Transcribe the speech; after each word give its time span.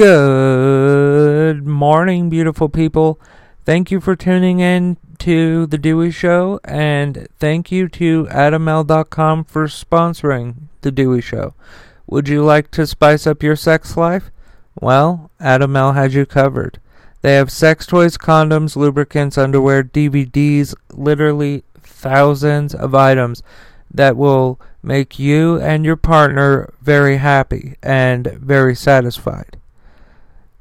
Good 0.00 1.66
morning, 1.66 2.30
beautiful 2.30 2.70
people. 2.70 3.20
Thank 3.66 3.90
you 3.90 4.00
for 4.00 4.16
tuning 4.16 4.58
in 4.58 4.96
to 5.18 5.66
The 5.66 5.76
Dewey 5.76 6.10
Show, 6.10 6.58
and 6.64 7.28
thank 7.38 7.70
you 7.70 7.86
to 7.90 8.24
AdamMale.com 8.30 9.44
for 9.44 9.66
sponsoring 9.66 10.54
The 10.80 10.90
Dewey 10.90 11.20
Show. 11.20 11.52
Would 12.06 12.30
you 12.30 12.42
like 12.42 12.70
to 12.70 12.86
spice 12.86 13.26
up 13.26 13.42
your 13.42 13.56
sex 13.56 13.94
life? 13.94 14.30
Well, 14.80 15.30
Adam 15.38 15.72
Male 15.72 15.92
has 15.92 16.14
you 16.14 16.24
covered. 16.24 16.80
They 17.20 17.34
have 17.34 17.52
sex 17.52 17.84
toys, 17.84 18.16
condoms, 18.16 18.76
lubricants, 18.76 19.36
underwear, 19.36 19.84
DVDs, 19.84 20.74
literally 20.94 21.62
thousands 21.78 22.74
of 22.74 22.94
items 22.94 23.42
that 23.92 24.16
will 24.16 24.58
make 24.82 25.18
you 25.18 25.60
and 25.60 25.84
your 25.84 25.96
partner 25.96 26.72
very 26.80 27.18
happy 27.18 27.76
and 27.82 28.28
very 28.28 28.74
satisfied. 28.74 29.59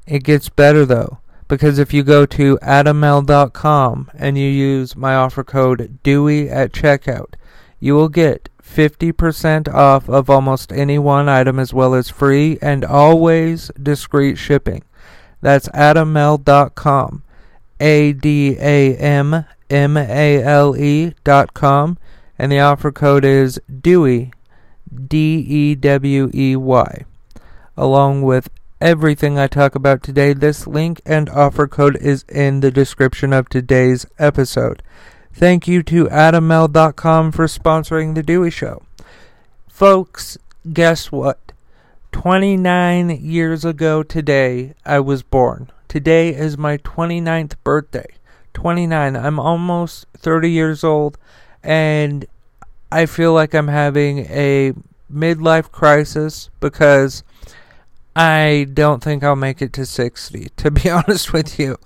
It 0.09 0.23
gets 0.23 0.49
better 0.49 0.87
though, 0.87 1.19
because 1.47 1.77
if 1.77 1.93
you 1.93 2.01
go 2.01 2.25
to 2.25 2.57
adammale.com 2.63 4.09
and 4.17 4.39
you 4.39 4.49
use 4.49 4.95
my 4.95 5.13
offer 5.13 5.43
code 5.43 5.99
DEWEY 6.01 6.49
at 6.49 6.71
checkout, 6.71 7.35
you 7.79 7.93
will 7.93 8.09
get 8.09 8.49
50% 8.59 9.71
off 9.71 10.09
of 10.09 10.27
almost 10.27 10.73
any 10.73 10.97
one 10.97 11.29
item 11.29 11.59
as 11.59 11.75
well 11.75 11.93
as 11.93 12.09
free 12.09 12.57
and 12.59 12.83
always 12.83 13.69
discreet 13.81 14.39
shipping. 14.39 14.83
That's 15.41 15.69
adammale.com. 15.69 17.23
A 17.79 18.13
D 18.13 18.57
A 18.59 18.95
M 18.97 19.45
M 19.69 19.95
A 19.95 20.43
L 20.43 20.75
E 20.75 21.13
dot 21.23 21.53
com. 21.53 21.99
And 22.39 22.51
the 22.51 22.59
offer 22.59 22.91
code 22.91 23.23
is 23.23 23.61
DEWEY, 23.69 24.31
D 25.07 25.37
E 25.37 25.75
W 25.75 26.31
E 26.33 26.55
Y. 26.55 27.05
Along 27.77 28.23
with 28.23 28.49
everything 28.81 29.37
I 29.37 29.47
talk 29.47 29.75
about 29.75 30.01
today, 30.01 30.33
this 30.33 30.65
link 30.65 31.01
and 31.05 31.29
offer 31.29 31.67
code 31.67 31.97
is 31.97 32.23
in 32.29 32.61
the 32.61 32.71
description 32.71 33.33
of 33.33 33.49
today's 33.49 34.05
episode. 34.17 34.81
Thank 35.33 35.67
you 35.67 35.83
to 35.83 36.05
AdamMale.com 36.05 37.31
for 37.31 37.45
sponsoring 37.45 38.15
The 38.15 38.23
Dewey 38.23 38.49
Show. 38.49 38.83
Folks, 39.67 40.37
guess 40.71 41.11
what? 41.11 41.51
29 42.11 43.09
years 43.21 43.65
ago 43.65 44.01
today, 44.01 44.73
I 44.85 44.99
was 44.99 45.23
born. 45.23 45.71
Today 45.87 46.33
is 46.33 46.57
my 46.57 46.77
29th 46.77 47.55
birthday. 47.63 48.07
29. 48.53 49.15
I'm 49.15 49.39
almost 49.39 50.05
30 50.17 50.51
years 50.51 50.83
old, 50.83 51.17
and 51.63 52.25
I 52.91 53.05
feel 53.05 53.33
like 53.33 53.53
I'm 53.53 53.67
having 53.67 54.19
a 54.19 54.73
midlife 55.11 55.71
crisis 55.71 56.49
because 56.59 57.23
I 58.15 58.67
don't 58.73 59.03
think 59.03 59.23
I'll 59.23 59.35
make 59.35 59.61
it 59.61 59.73
to 59.73 59.85
60, 59.85 60.49
to 60.57 60.71
be 60.71 60.89
honest 60.89 61.33
with 61.33 61.59
you. 61.59 61.77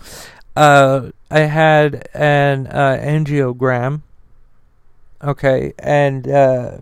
Uh, 0.55 1.11
I 1.29 1.41
had 1.41 2.07
an 2.13 2.67
uh, 2.67 2.99
angiogram. 3.01 4.01
Okay, 5.23 5.73
and 5.79 6.27
uh, 6.27 6.77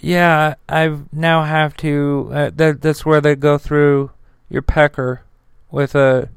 yeah, 0.00 0.54
I 0.68 0.98
now 1.12 1.44
have 1.44 1.76
to. 1.78 2.30
Uh, 2.32 2.50
that 2.56 2.82
that's 2.82 3.06
where 3.06 3.20
they 3.20 3.36
go 3.36 3.58
through 3.58 4.10
your 4.50 4.62
pecker 4.62 5.22
with 5.70 5.94
a. 5.94 6.28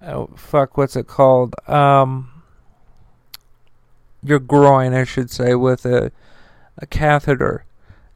Oh 0.00 0.28
fuck! 0.36 0.76
What's 0.76 0.94
it 0.94 1.08
called? 1.08 1.56
Um, 1.68 2.30
your 4.22 4.38
groin, 4.38 4.94
I 4.94 5.04
should 5.04 5.30
say, 5.30 5.54
with 5.56 5.84
a 5.84 6.12
a 6.78 6.86
catheter, 6.86 7.64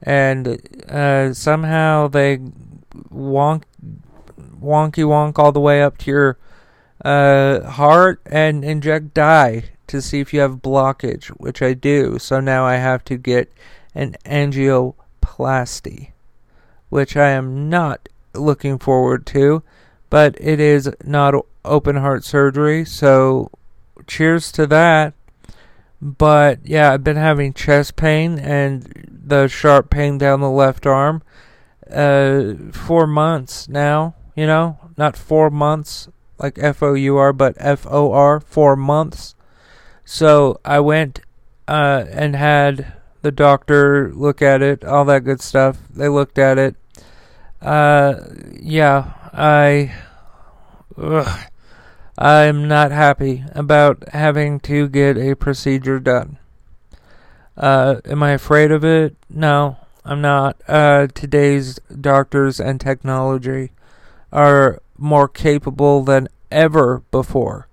and 0.03 0.59
uh, 0.89 1.35
somehow 1.35 2.07
they 2.07 2.39
wonk 3.11 3.63
wonky 4.61 5.05
wonk 5.05 5.39
all 5.39 5.53
the 5.53 5.61
way 5.61 5.83
up 5.83 5.99
to 5.99 6.11
your 6.11 6.39
uh, 7.05 7.61
heart 7.63 8.21
and 8.27 8.65
inject 8.65 9.15
dye 9.15 9.65
to 9.87 10.01
see 10.01 10.21
if 10.21 10.33
you 10.33 10.41
have 10.41 10.63
blockage, 10.63 11.27
which 11.29 11.61
I 11.61 11.75
do. 11.75 12.19
So 12.19 12.41
now 12.41 12.65
I 12.65 12.77
have 12.77 13.05
to 13.05 13.17
get 13.17 13.53
an 13.95 14.17
angioplasty, 14.25 16.13
which 16.89 17.17
I 17.17 17.31
am 17.31 17.69
not 17.69 18.09
looking 18.35 18.79
forward 18.79 19.27
to, 19.27 19.63
but 20.09 20.37
it 20.41 20.61
is 20.61 20.91
not 21.05 21.35
open 21.65 21.97
heart 21.97 22.25
surgery, 22.25 22.85
so 22.85 23.51
cheers 24.07 24.51
to 24.53 24.67
that. 24.69 25.15
But 26.01 26.61
yeah, 26.65 26.93
I've 26.93 27.05
been 27.05 27.17
having 27.17 27.53
chest 27.53 27.97
pain 27.97 28.39
and 28.39 29.09
the 29.25 29.47
sharp 29.47 29.91
pain 29.91 30.19
down 30.19 30.41
the 30.41 30.51
left 30.51 30.87
arm 30.87 31.23
uh 31.93 32.73
four 32.73 33.07
months 33.07 33.69
now, 33.69 34.15
you 34.35 34.47
know, 34.47 34.79
not 34.97 35.17
four 35.17 35.51
months 35.51 36.09
like 36.39 36.59
F 36.59 36.83
O 36.83 36.95
U 36.95 37.17
R, 37.17 37.33
but 37.33 37.55
F 37.59 37.87
O 37.89 38.13
R, 38.13 38.41
four 38.41 38.77
months. 38.77 39.35
So 40.05 40.61
I 40.65 40.81
went 40.81 41.21
uh, 41.69 42.05
and 42.11 42.35
had 42.35 42.95
the 43.23 43.31
doctor 43.31 44.13
look 44.13 44.43
at 44.43 44.63
it, 44.63 44.85
all 44.85 45.05
that 45.05 45.25
good 45.25 45.41
stuff. 45.41 45.79
They 45.89 46.09
looked 46.09 46.39
at 46.39 46.59
it. 46.59 46.77
Uh, 47.61 48.15
yeah, 48.61 49.13
I. 49.33 49.95
Ugh, 50.99 51.49
I'm 52.19 52.69
not 52.69 52.91
happy 52.91 53.45
about 53.55 54.09
having 54.13 54.61
to 54.61 54.89
get 54.89 55.17
a 55.17 55.35
procedure 55.35 55.99
done. 55.99 56.39
Uh, 57.57 58.01
am 58.05 58.23
I 58.23 58.33
afraid 58.33 58.71
of 58.71 58.85
it? 58.85 59.17
No, 59.31 59.79
I'm 60.05 60.21
not. 60.21 60.61
Uh, 60.67 61.07
today's 61.09 61.79
doctors 62.01 62.59
and 62.59 62.81
technology 62.81 63.71
are 64.33 64.83
more 64.99 65.29
capable 65.29 66.03
than 66.03 66.29
ever 66.51 67.03
before. 67.11 67.69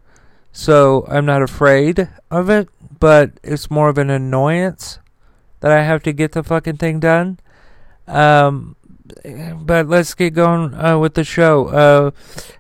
So 0.51 1.05
I'm 1.07 1.25
not 1.25 1.41
afraid 1.41 2.09
of 2.29 2.49
it, 2.49 2.69
but 2.99 3.31
it's 3.43 3.71
more 3.71 3.89
of 3.89 3.97
an 3.97 4.09
annoyance 4.09 4.99
that 5.61 5.71
I 5.71 5.83
have 5.83 6.03
to 6.03 6.13
get 6.13 6.33
the 6.33 6.43
fucking 6.43 6.77
thing 6.77 6.99
done. 6.99 7.39
Um, 8.07 8.75
but 9.55 9.87
let's 9.87 10.13
get 10.13 10.33
going 10.33 10.73
uh, 10.73 10.97
with 10.97 11.15
the 11.15 11.23
show. 11.23 11.67
Uh, 11.67 12.11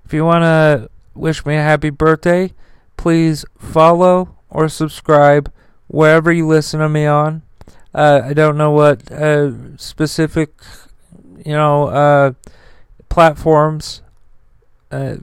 if 0.05 0.13
you 0.13 0.25
want 0.25 0.43
to 0.43 0.89
wish 1.13 1.45
me 1.45 1.55
a 1.55 1.61
happy 1.61 1.89
birthday, 1.89 2.53
please 2.97 3.45
follow 3.57 4.35
or 4.49 4.67
subscribe 4.67 5.51
wherever 5.87 6.31
you 6.31 6.47
listen 6.47 6.79
to 6.79 6.89
me 6.89 7.05
on. 7.05 7.43
Uh, 7.93 8.21
I 8.23 8.33
don't 8.33 8.57
know 8.57 8.71
what 8.71 9.11
uh, 9.11 9.77
specific, 9.77 10.53
you 11.45 11.53
know, 11.53 11.87
uh, 11.87 12.33
platforms 13.09 14.01
uh, 14.91 15.17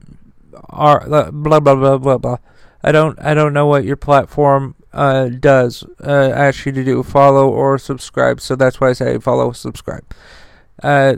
are 0.69 1.05
blah 1.07 1.59
blah 1.59 1.75
blah 1.75 1.97
blah 1.97 2.17
blah. 2.17 2.37
I 2.83 2.91
don't 2.91 3.17
I 3.19 3.33
don't 3.33 3.53
know 3.53 3.65
what 3.65 3.85
your 3.85 3.95
platform 3.95 4.75
uh, 4.93 5.29
does 5.29 5.83
uh, 6.03 6.31
ask 6.33 6.65
you 6.65 6.71
to 6.71 6.83
do 6.83 7.03
follow 7.03 7.49
or 7.49 7.77
subscribe. 7.77 8.41
So 8.41 8.55
that's 8.55 8.79
why 8.79 8.89
I 8.89 8.93
say 8.93 9.17
follow 9.19 9.51
subscribe. 9.51 10.03
Uh, 10.81 11.15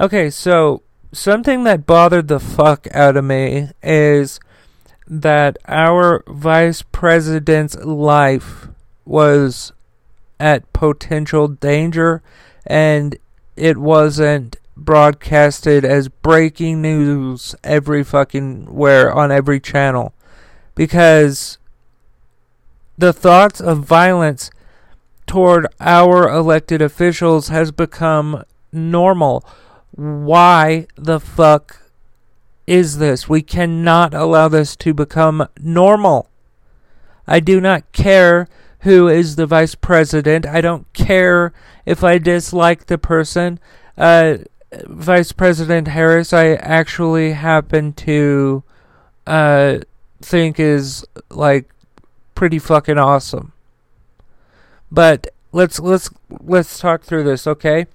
Okay, 0.00 0.30
so 0.30 0.82
something 1.10 1.64
that 1.64 1.86
bothered 1.86 2.28
the 2.28 2.38
fuck 2.38 2.86
out 2.92 3.16
of 3.16 3.24
me 3.24 3.70
is 3.82 4.38
that 5.08 5.56
our 5.66 6.22
vice 6.28 6.82
president's 6.82 7.74
life 7.76 8.68
was 9.04 9.72
at 10.38 10.72
potential 10.72 11.48
danger 11.48 12.22
and 12.64 13.16
it 13.56 13.76
wasn't 13.78 14.56
broadcasted 14.76 15.84
as 15.84 16.08
breaking 16.08 16.80
news 16.80 17.56
every 17.64 18.04
fucking 18.04 18.72
where 18.72 19.12
on 19.12 19.32
every 19.32 19.58
channel 19.58 20.14
because 20.76 21.58
the 22.96 23.12
thoughts 23.12 23.60
of 23.60 23.84
violence 23.84 24.50
toward 25.26 25.66
our 25.80 26.28
elected 26.28 26.80
officials 26.80 27.48
has 27.48 27.72
become 27.72 28.44
normal. 28.72 29.44
Why 29.92 30.86
the 30.96 31.20
fuck 31.20 31.82
is 32.66 32.98
this? 32.98 33.28
We 33.28 33.42
cannot 33.42 34.14
allow 34.14 34.48
this 34.48 34.76
to 34.76 34.94
become 34.94 35.48
normal. 35.60 36.28
I 37.26 37.40
do 37.40 37.60
not 37.60 37.90
care 37.92 38.48
who 38.80 39.08
is 39.08 39.36
the 39.36 39.46
vice 39.46 39.74
president. 39.74 40.46
I 40.46 40.60
don't 40.60 40.90
care 40.92 41.52
if 41.84 42.04
I 42.04 42.18
dislike 42.18 42.86
the 42.86 42.98
person. 42.98 43.58
Uh, 43.96 44.38
Vice 44.86 45.32
President 45.32 45.88
Harris, 45.88 46.32
I 46.32 46.52
actually 46.54 47.32
happen 47.32 47.92
to 47.94 48.62
uh, 49.26 49.78
think 50.20 50.60
is 50.60 51.04
like 51.30 51.70
pretty 52.34 52.58
fucking 52.58 52.98
awesome. 52.98 53.52
But 54.90 55.28
let's 55.52 55.80
let's 55.80 56.10
let's 56.28 56.78
talk 56.78 57.02
through 57.02 57.24
this, 57.24 57.46
okay? 57.46 57.86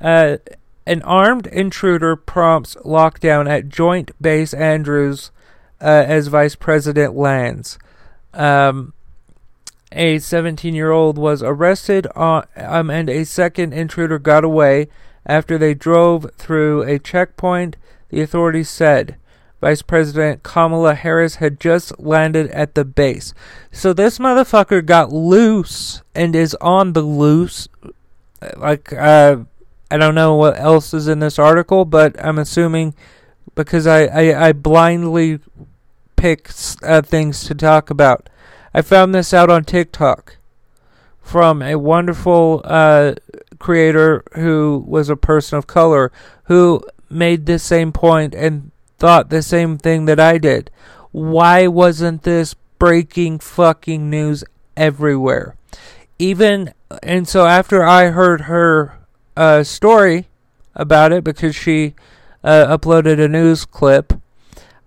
Uh, 0.00 0.38
an 0.86 1.02
armed 1.02 1.46
intruder 1.46 2.16
prompts 2.16 2.74
lockdown 2.76 3.48
at 3.48 3.68
Joint 3.68 4.10
Base 4.20 4.52
Andrews 4.52 5.30
uh, 5.80 6.04
as 6.06 6.28
Vice 6.28 6.54
President 6.54 7.14
lands. 7.14 7.78
Um, 8.32 8.92
a 9.92 10.18
17 10.18 10.74
year 10.74 10.90
old 10.90 11.16
was 11.16 11.42
arrested, 11.42 12.06
on, 12.16 12.46
um, 12.56 12.90
and 12.90 13.08
a 13.08 13.24
second 13.24 13.72
intruder 13.72 14.18
got 14.18 14.44
away 14.44 14.88
after 15.24 15.56
they 15.56 15.74
drove 15.74 16.30
through 16.36 16.82
a 16.82 16.98
checkpoint. 16.98 17.76
The 18.10 18.20
authorities 18.20 18.68
said 18.68 19.16
Vice 19.60 19.82
President 19.82 20.42
Kamala 20.42 20.94
Harris 20.94 21.36
had 21.36 21.60
just 21.60 21.98
landed 21.98 22.50
at 22.50 22.74
the 22.74 22.84
base. 22.84 23.32
So 23.72 23.92
this 23.92 24.18
motherfucker 24.18 24.84
got 24.84 25.12
loose 25.12 26.02
and 26.14 26.36
is 26.36 26.54
on 26.60 26.92
the 26.92 27.02
loose. 27.02 27.68
Like, 28.56 28.92
uh, 28.92 29.38
I 29.90 29.96
don't 29.96 30.14
know 30.14 30.34
what 30.34 30.58
else 30.58 30.94
is 30.94 31.08
in 31.08 31.18
this 31.18 31.38
article, 31.38 31.84
but 31.84 32.22
I'm 32.24 32.38
assuming 32.38 32.94
because 33.54 33.86
I, 33.86 34.04
I, 34.06 34.48
I 34.48 34.52
blindly 34.52 35.40
pick 36.16 36.50
uh, 36.82 37.02
things 37.02 37.44
to 37.44 37.54
talk 37.54 37.90
about. 37.90 38.28
I 38.72 38.82
found 38.82 39.14
this 39.14 39.32
out 39.32 39.50
on 39.50 39.64
TikTok 39.64 40.36
from 41.20 41.62
a 41.62 41.76
wonderful 41.76 42.60
uh, 42.64 43.14
creator 43.58 44.24
who 44.34 44.84
was 44.86 45.08
a 45.08 45.16
person 45.16 45.58
of 45.58 45.66
color 45.66 46.12
who 46.44 46.82
made 47.08 47.46
the 47.46 47.58
same 47.58 47.92
point 47.92 48.34
and 48.34 48.70
thought 48.98 49.30
the 49.30 49.42
same 49.42 49.78
thing 49.78 50.06
that 50.06 50.20
I 50.20 50.38
did. 50.38 50.70
Why 51.12 51.66
wasn't 51.66 52.22
this 52.24 52.54
breaking 52.78 53.38
fucking 53.38 54.10
news 54.10 54.44
everywhere? 54.76 55.56
Even 56.18 56.72
and 57.02 57.26
so 57.28 57.46
after 57.46 57.84
I 57.84 58.08
heard 58.08 58.42
her 58.42 58.98
uh, 59.36 59.62
story 59.62 60.28
about 60.74 61.12
it 61.12 61.24
because 61.24 61.54
she 61.54 61.94
uh, 62.42 62.76
uploaded 62.76 63.22
a 63.22 63.28
news 63.28 63.64
clip, 63.64 64.12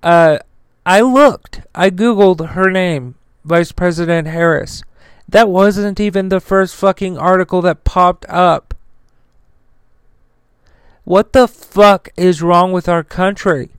uh, 0.03 0.39
I 0.85 1.01
looked. 1.01 1.61
I 1.75 1.89
googled 1.89 2.51
her 2.51 2.69
name 2.69 3.15
Vice 3.43 3.71
President 3.71 4.27
Harris. 4.27 4.83
That 5.27 5.49
wasn't 5.49 5.99
even 5.99 6.29
the 6.29 6.39
first 6.39 6.75
fucking 6.75 7.17
article 7.17 7.61
that 7.63 7.83
popped 7.83 8.25
up. 8.29 8.73
What 11.03 11.33
the 11.33 11.47
fuck 11.47 12.09
is 12.15 12.41
wrong 12.41 12.71
with 12.71 12.87
our 12.87 13.03
country? 13.03 13.69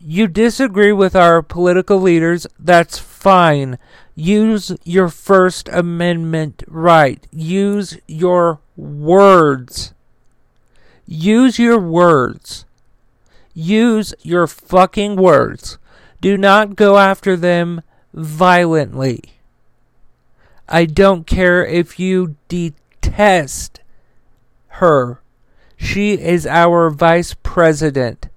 You 0.00 0.28
disagree 0.28 0.92
with 0.92 1.16
our 1.16 1.42
political 1.42 2.00
leaders, 2.00 2.46
that's 2.58 2.98
fine. 2.98 3.78
Use 4.14 4.72
your 4.84 5.08
First 5.08 5.68
Amendment 5.68 6.62
right. 6.68 7.26
Use 7.32 7.98
your 8.06 8.60
words. 8.78 9.92
Use 11.06 11.58
your 11.58 11.78
words. 11.78 12.64
Use 13.52 14.14
your 14.22 14.46
fucking 14.46 15.16
words. 15.16 15.78
Do 16.20 16.38
not 16.38 16.76
go 16.76 16.96
after 16.96 17.36
them 17.36 17.82
violently. 18.14 19.20
I 20.68 20.84
don't 20.84 21.26
care 21.26 21.64
if 21.64 21.98
you 21.98 22.36
detest 22.48 23.80
her. 24.68 25.20
She 25.76 26.12
is 26.12 26.46
our 26.46 26.90
vice 26.90 27.34
president. 27.42 28.28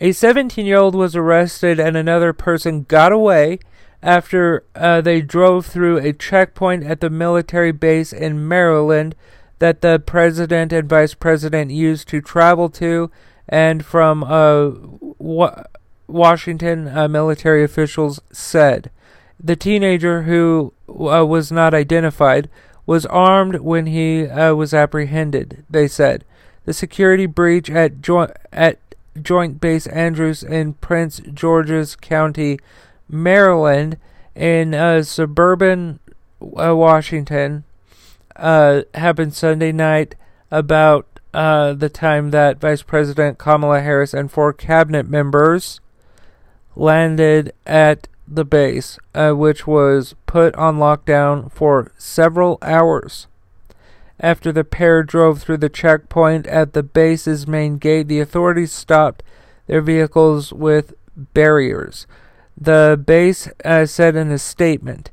A 0.00 0.12
17 0.12 0.66
year 0.66 0.78
old 0.78 0.94
was 0.94 1.14
arrested 1.14 1.78
and 1.78 1.96
another 1.96 2.32
person 2.32 2.82
got 2.82 3.12
away 3.12 3.58
after 4.04 4.62
uh, 4.74 5.00
they 5.00 5.22
drove 5.22 5.66
through 5.66 5.96
a 5.96 6.12
checkpoint 6.12 6.84
at 6.84 7.00
the 7.00 7.10
military 7.10 7.72
base 7.72 8.12
in 8.12 8.46
Maryland 8.46 9.14
that 9.58 9.80
the 9.80 9.98
president 9.98 10.72
and 10.72 10.88
vice 10.88 11.14
president 11.14 11.70
used 11.70 12.06
to 12.08 12.20
travel 12.20 12.68
to 12.68 13.10
and 13.48 13.84
from 13.84 14.22
uh, 14.22 14.70
Washington 16.06 16.88
uh, 16.88 17.08
military 17.08 17.64
officials 17.64 18.20
said. 18.30 18.90
The 19.42 19.56
teenager, 19.56 20.22
who 20.22 20.74
uh, 20.88 21.24
was 21.26 21.50
not 21.50 21.74
identified, 21.74 22.48
was 22.86 23.06
armed 23.06 23.56
when 23.56 23.86
he 23.86 24.26
uh, 24.26 24.54
was 24.54 24.74
apprehended, 24.74 25.64
they 25.68 25.88
said. 25.88 26.24
The 26.66 26.74
security 26.74 27.26
breach 27.26 27.70
at, 27.70 28.00
jo- 28.00 28.32
at 28.52 28.78
Joint 29.20 29.60
Base 29.60 29.86
Andrews 29.86 30.42
in 30.42 30.74
Prince 30.74 31.20
George's 31.32 31.96
County, 31.96 32.58
Maryland, 33.14 33.96
in 34.34 34.74
uh, 34.74 35.02
suburban 35.02 36.00
uh, 36.42 36.74
Washington, 36.74 37.64
uh, 38.36 38.82
happened 38.94 39.34
Sunday 39.34 39.72
night 39.72 40.16
about 40.50 41.06
the 41.32 41.90
time 41.92 42.30
that 42.30 42.60
Vice 42.60 42.82
President 42.82 43.38
Kamala 43.38 43.80
Harris 43.80 44.14
and 44.14 44.30
four 44.30 44.52
cabinet 44.52 45.08
members 45.08 45.80
landed 46.76 47.52
at 47.66 48.08
the 48.26 48.44
base, 48.44 48.98
uh, 49.14 49.32
which 49.32 49.66
was 49.66 50.14
put 50.26 50.54
on 50.56 50.78
lockdown 50.78 51.50
for 51.52 51.92
several 51.98 52.58
hours. 52.62 53.26
After 54.20 54.52
the 54.52 54.64
pair 54.64 55.02
drove 55.02 55.42
through 55.42 55.58
the 55.58 55.68
checkpoint 55.68 56.46
at 56.46 56.72
the 56.72 56.82
base's 56.82 57.46
main 57.46 57.78
gate, 57.78 58.08
the 58.08 58.20
authorities 58.20 58.72
stopped 58.72 59.22
their 59.66 59.80
vehicles 59.80 60.52
with 60.52 60.94
barriers. 61.16 62.06
The 62.56 63.02
base 63.04 63.48
uh, 63.64 63.86
said 63.86 64.16
in 64.16 64.30
a 64.30 64.38
statement. 64.38 65.10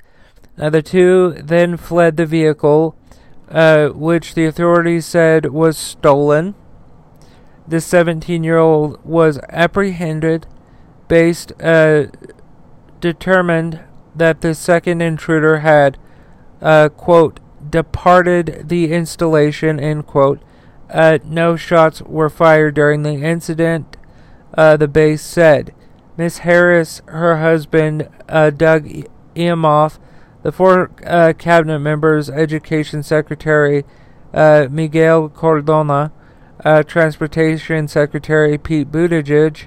Uh, 0.57 0.69
the 0.69 0.81
two 0.81 1.35
then 1.41 1.77
fled 1.77 2.17
the 2.17 2.25
vehicle, 2.25 2.95
uh, 3.49 3.89
which 3.89 4.35
the 4.35 4.45
authorities 4.45 5.05
said 5.05 5.47
was 5.47 5.77
stolen. 5.77 6.55
The 7.67 7.81
17 7.81 8.43
year 8.43 8.57
old 8.57 9.03
was 9.03 9.39
apprehended 9.49 10.45
based 11.07 11.51
uh, 11.61 12.05
determined 12.99 13.81
that 14.15 14.41
the 14.41 14.53
second 14.53 15.01
intruder 15.01 15.59
had, 15.59 15.97
uh, 16.61 16.89
quote, 16.89 17.39
departed 17.69 18.69
the 18.69 18.91
installation, 18.91 19.79
end 19.79 20.07
quote. 20.07 20.41
Uh, 20.89 21.19
no 21.23 21.55
shots 21.55 22.01
were 22.01 22.29
fired 22.29 22.75
during 22.75 23.03
the 23.03 23.23
incident, 23.23 23.97
uh, 24.55 24.75
the 24.77 24.87
base 24.87 25.21
said. 25.21 25.73
Miss 26.21 26.37
Harris, 26.37 27.01
her 27.07 27.37
husband, 27.37 28.07
uh, 28.29 28.51
Doug 28.51 28.87
Emhoff, 29.35 29.97
the 30.43 30.51
four 30.51 30.91
uh, 31.03 31.33
cabinet 31.35 31.79
members, 31.79 32.29
Education 32.29 33.01
Secretary 33.01 33.85
uh, 34.31 34.67
Miguel 34.69 35.29
Cardona, 35.29 36.11
Transportation 36.85 37.87
Secretary 37.87 38.59
Pete 38.59 38.91
Buttigieg, 38.91 39.65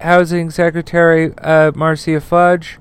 Housing 0.00 0.50
Secretary 0.50 1.36
uh, 1.36 1.72
Marcia 1.74 2.18
Fudge 2.18 2.78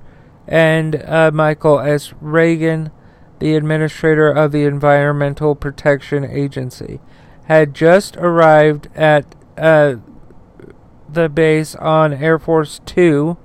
and 0.47 1.03
uh, 1.03 1.31
Michael 1.33 1.81
S. 1.81 2.13
Regan, 2.21 2.91
the 3.39 3.55
administrator 3.55 4.31
of 4.31 4.53
the 4.53 4.63
Environmental 4.63 5.53
Protection 5.53 6.23
Agency, 6.23 7.01
had 7.47 7.73
just 7.73 8.15
arrived 8.15 8.87
at 8.95 9.35
uh, 9.57 9.95
the 11.13 11.29
base 11.29 11.75
on 11.75 12.13
Air 12.13 12.39
Force 12.39 12.79
Two 12.85 13.37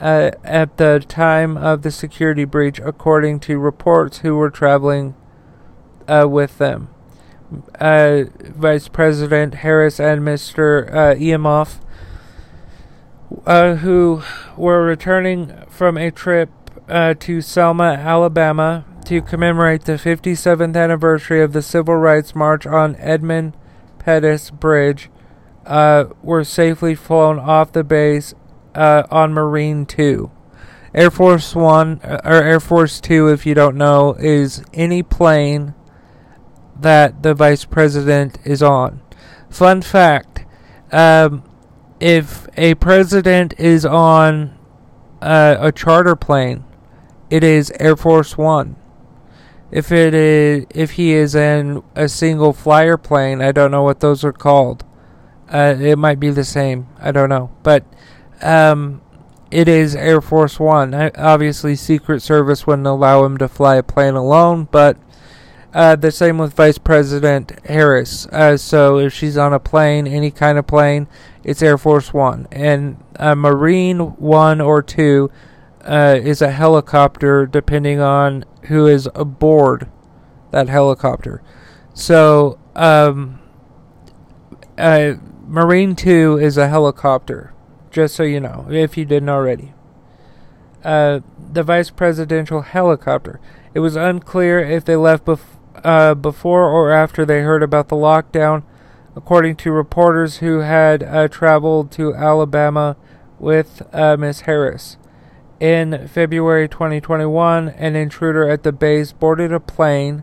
uh, 0.00 0.32
at 0.44 0.76
the 0.76 1.04
time 1.06 1.56
of 1.56 1.82
the 1.82 1.90
security 1.90 2.44
breach, 2.44 2.80
according 2.80 3.40
to 3.40 3.58
reports 3.58 4.18
who 4.18 4.36
were 4.36 4.50
traveling 4.50 5.14
uh, 6.08 6.26
with 6.28 6.58
them. 6.58 6.88
Uh, 7.78 8.24
Vice 8.40 8.88
President 8.88 9.56
Harris 9.56 10.00
and 10.00 10.22
Mr. 10.22 10.88
Uh, 10.88 11.14
Emhoff 11.14 11.80
uh, 13.46 13.76
who 13.76 14.22
were 14.56 14.82
returning 14.82 15.52
from 15.68 15.96
a 15.96 16.10
trip 16.10 16.50
uh, 16.88 17.14
to 17.14 17.40
Selma, 17.40 17.94
Alabama, 17.94 18.84
to 19.06 19.22
commemorate 19.22 19.84
the 19.84 19.92
57th 19.92 20.76
anniversary 20.76 21.42
of 21.42 21.52
the 21.52 21.62
Civil 21.62 21.96
Rights 21.96 22.34
March 22.34 22.66
on 22.66 22.96
Edmund 22.96 23.56
Pettus 23.98 24.50
Bridge, 24.50 25.10
uh, 25.66 26.04
were 26.22 26.44
safely 26.44 26.94
flown 26.94 27.38
off 27.38 27.72
the 27.72 27.84
base 27.84 28.34
uh, 28.74 29.04
on 29.10 29.32
Marine 29.32 29.86
2. 29.86 30.30
Air 30.94 31.10
Force 31.10 31.54
One 31.54 32.00
uh, 32.02 32.20
or 32.22 32.42
Air 32.42 32.60
Force 32.60 33.00
Two, 33.00 33.28
if 33.28 33.46
you 33.46 33.54
don't 33.54 33.76
know, 33.76 34.14
is 34.18 34.62
any 34.74 35.02
plane 35.02 35.74
that 36.78 37.22
the 37.22 37.32
vice 37.32 37.64
president 37.64 38.38
is 38.44 38.62
on. 38.62 39.00
Fun 39.48 39.80
fact: 39.80 40.44
um, 40.90 41.44
if 41.98 42.46
a 42.58 42.74
president 42.74 43.54
is 43.58 43.86
on 43.86 44.58
uh, 45.22 45.56
a 45.60 45.72
charter 45.72 46.14
plane, 46.14 46.64
it 47.30 47.42
is 47.42 47.72
Air 47.80 47.96
Force 47.96 48.36
One. 48.36 48.76
If 49.70 49.90
it 49.90 50.12
is, 50.12 50.66
if 50.74 50.92
he 50.92 51.12
is 51.12 51.34
in 51.34 51.82
a 51.94 52.06
single 52.06 52.52
flyer 52.52 52.98
plane, 52.98 53.40
I 53.40 53.52
don't 53.52 53.70
know 53.70 53.82
what 53.82 54.00
those 54.00 54.24
are 54.24 54.32
called. 54.32 54.84
Uh, 55.52 55.76
it 55.78 55.98
might 55.98 56.18
be 56.18 56.30
the 56.30 56.44
same. 56.44 56.88
I 56.98 57.12
don't 57.12 57.28
know, 57.28 57.50
but 57.62 57.84
um, 58.40 59.02
it 59.50 59.68
is 59.68 59.94
Air 59.94 60.22
Force 60.22 60.58
One. 60.58 60.94
I, 60.94 61.10
obviously, 61.10 61.76
Secret 61.76 62.22
Service 62.22 62.66
wouldn't 62.66 62.86
allow 62.86 63.24
him 63.24 63.36
to 63.36 63.48
fly 63.48 63.76
a 63.76 63.82
plane 63.82 64.14
alone, 64.14 64.66
but 64.70 64.96
uh, 65.74 65.94
the 65.96 66.10
same 66.10 66.38
with 66.38 66.54
Vice 66.54 66.78
President 66.78 67.52
Harris. 67.66 68.26
Uh, 68.28 68.56
so 68.56 68.98
if 68.98 69.12
she's 69.12 69.36
on 69.36 69.52
a 69.52 69.60
plane, 69.60 70.06
any 70.06 70.30
kind 70.30 70.56
of 70.56 70.66
plane, 70.66 71.06
it's 71.44 71.62
Air 71.62 71.76
Force 71.76 72.14
One, 72.14 72.48
and 72.50 72.96
a 73.16 73.36
Marine 73.36 73.98
One 73.98 74.60
or 74.60 74.82
Two 74.82 75.30
uh, 75.84 76.18
is 76.22 76.40
a 76.40 76.50
helicopter, 76.50 77.44
depending 77.44 78.00
on 78.00 78.46
who 78.68 78.86
is 78.86 79.06
aboard 79.14 79.90
that 80.50 80.68
helicopter. 80.68 81.42
So, 81.92 82.58
um, 82.74 83.38
uh, 84.78 85.14
Marine 85.52 85.94
2 85.94 86.38
is 86.38 86.56
a 86.56 86.68
helicopter, 86.68 87.52
just 87.90 88.14
so 88.14 88.22
you 88.22 88.40
know, 88.40 88.66
if 88.70 88.96
you 88.96 89.04
didn't 89.04 89.28
already. 89.28 89.74
Uh, 90.82 91.20
the 91.52 91.62
vice 91.62 91.90
presidential 91.90 92.62
helicopter. 92.62 93.38
It 93.74 93.80
was 93.80 93.94
unclear 93.94 94.60
if 94.60 94.86
they 94.86 94.96
left 94.96 95.26
bef- 95.26 95.58
uh, 95.84 96.14
before 96.14 96.70
or 96.70 96.90
after 96.90 97.26
they 97.26 97.42
heard 97.42 97.62
about 97.62 97.88
the 97.88 97.96
lockdown, 97.96 98.62
according 99.14 99.56
to 99.56 99.72
reporters 99.72 100.38
who 100.38 100.60
had 100.60 101.02
uh, 101.02 101.28
traveled 101.28 101.92
to 101.92 102.14
Alabama 102.14 102.96
with 103.38 103.82
uh, 103.92 104.16
Miss 104.16 104.40
Harris. 104.40 104.96
In 105.60 106.08
February 106.08 106.66
2021, 106.66 107.68
an 107.68 107.94
intruder 107.94 108.48
at 108.48 108.62
the 108.62 108.72
base 108.72 109.12
boarded 109.12 109.52
a 109.52 109.60
plane, 109.60 110.22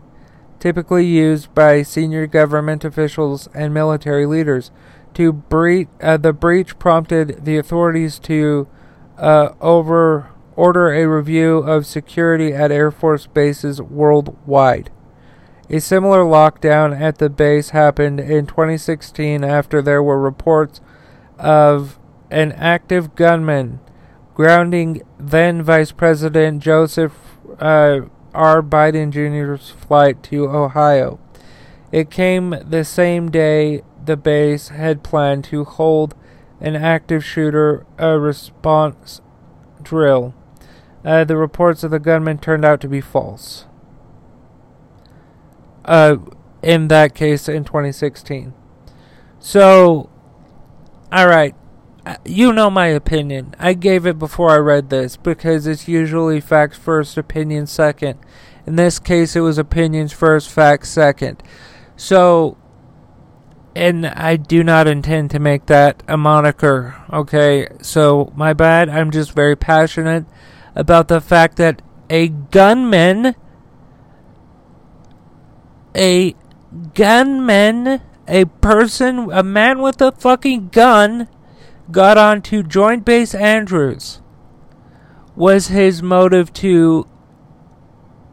typically 0.58 1.06
used 1.06 1.54
by 1.54 1.82
senior 1.82 2.26
government 2.26 2.84
officials 2.84 3.48
and 3.54 3.72
military 3.72 4.26
leaders. 4.26 4.72
To 5.14 5.32
breach, 5.32 5.88
uh, 6.00 6.16
the 6.16 6.32
breach 6.32 6.78
prompted 6.78 7.44
the 7.44 7.56
authorities 7.56 8.18
to 8.20 8.68
uh, 9.18 9.50
over 9.60 10.30
order 10.56 10.92
a 10.92 11.06
review 11.06 11.58
of 11.58 11.86
security 11.86 12.52
at 12.52 12.70
Air 12.70 12.90
Force 12.90 13.26
bases 13.26 13.80
worldwide. 13.80 14.90
A 15.68 15.80
similar 15.80 16.20
lockdown 16.20 16.98
at 16.98 17.18
the 17.18 17.30
base 17.30 17.70
happened 17.70 18.20
in 18.20 18.46
2016 18.46 19.44
after 19.44 19.80
there 19.80 20.02
were 20.02 20.20
reports 20.20 20.80
of 21.38 21.98
an 22.30 22.52
active 22.52 23.14
gunman 23.14 23.80
grounding 24.34 25.02
then 25.18 25.62
Vice 25.62 25.92
President 25.92 26.62
Joseph 26.62 27.12
uh, 27.58 28.00
R. 28.34 28.62
Biden 28.62 29.10
Jr.'s 29.10 29.70
flight 29.70 30.22
to 30.24 30.48
Ohio. 30.48 31.20
It 31.92 32.10
came 32.10 32.54
the 32.64 32.84
same 32.84 33.30
day 33.30 33.82
the 34.04 34.16
base 34.16 34.68
had 34.68 35.02
planned 35.02 35.44
to 35.44 35.64
hold 35.64 36.14
an 36.60 36.76
active 36.76 37.24
shooter 37.24 37.86
a 37.98 38.18
response 38.18 39.20
drill. 39.82 40.34
Uh, 41.04 41.24
the 41.24 41.36
reports 41.36 41.82
of 41.82 41.90
the 41.90 41.98
gunman 41.98 42.38
turned 42.38 42.64
out 42.64 42.80
to 42.80 42.88
be 42.88 43.00
false. 43.00 43.66
Uh, 45.84 46.16
in 46.62 46.88
that 46.88 47.14
case, 47.14 47.48
in 47.48 47.64
2016. 47.64 48.52
So, 49.38 50.10
alright, 51.12 51.54
uh, 52.04 52.16
you 52.24 52.52
know 52.52 52.68
my 52.68 52.88
opinion. 52.88 53.54
I 53.58 53.72
gave 53.72 54.04
it 54.04 54.18
before 54.18 54.50
I 54.50 54.56
read 54.56 54.90
this 54.90 55.16
because 55.16 55.66
it's 55.66 55.88
usually 55.88 56.40
facts 56.40 56.76
first, 56.76 57.16
opinion 57.16 57.66
second. 57.66 58.18
In 58.66 58.76
this 58.76 58.98
case, 58.98 59.34
it 59.34 59.40
was 59.40 59.56
opinions 59.56 60.12
first, 60.12 60.50
facts 60.50 60.90
second. 60.90 61.42
So, 61.96 62.58
and 63.74 64.06
I 64.06 64.36
do 64.36 64.64
not 64.64 64.88
intend 64.88 65.30
to 65.30 65.38
make 65.38 65.66
that 65.66 66.02
a 66.08 66.16
moniker, 66.16 66.96
okay? 67.12 67.68
So, 67.82 68.32
my 68.34 68.52
bad. 68.52 68.88
I'm 68.88 69.10
just 69.10 69.32
very 69.32 69.56
passionate 69.56 70.24
about 70.74 71.08
the 71.08 71.20
fact 71.20 71.56
that 71.56 71.82
a 72.08 72.28
gunman, 72.28 73.34
a 75.94 76.34
gunman, 76.94 78.00
a 78.26 78.44
person, 78.44 79.30
a 79.32 79.42
man 79.42 79.80
with 79.80 80.00
a 80.00 80.12
fucking 80.12 80.68
gun, 80.68 81.28
got 81.90 82.18
onto 82.18 82.62
Joint 82.62 83.04
Base 83.04 83.34
Andrews. 83.34 84.20
Was 85.36 85.68
his 85.68 86.02
motive 86.02 86.52
to 86.54 87.08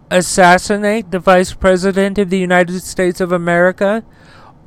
assassinate 0.09 1.11
the 1.11 1.19
Vice 1.19 1.53
President 1.53 2.17
of 2.17 2.29
the 2.29 2.39
United 2.39 2.81
States 2.81 3.21
of 3.21 3.31
America? 3.31 4.03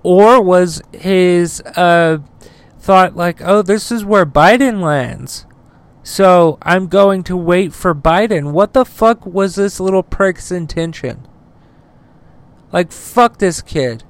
Or 0.02 0.42
was 0.42 0.82
his 0.92 1.60
uh, 1.76 2.18
thought 2.78 3.16
like, 3.16 3.40
oh, 3.42 3.62
this 3.62 3.92
is 3.92 4.04
where 4.04 4.26
Biden 4.26 4.80
lands? 4.80 5.46
So 6.02 6.58
I'm 6.62 6.86
going 6.88 7.22
to 7.24 7.36
wait 7.36 7.72
for 7.72 7.94
Biden. 7.94 8.52
What 8.52 8.72
the 8.72 8.84
fuck 8.84 9.26
was 9.26 9.54
this 9.54 9.78
little 9.78 10.02
prick's 10.02 10.50
intention? 10.50 11.26
Like, 12.72 12.90
fuck 12.92 13.38
this 13.38 13.60
kid. 13.60 14.04